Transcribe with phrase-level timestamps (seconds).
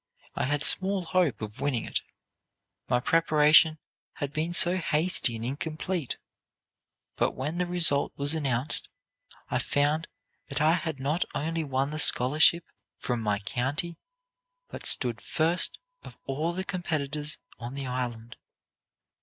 [0.35, 2.01] I had small hope of winning it,
[2.89, 3.77] my preparation
[4.13, 6.17] had been so hasty and incomplete.
[7.17, 8.89] But when the result was announced,
[9.51, 10.07] I found
[10.49, 12.63] that I had not only won the scholarship
[12.97, 13.99] from my county,
[14.71, 18.37] but stood first of all the competitors on the Island.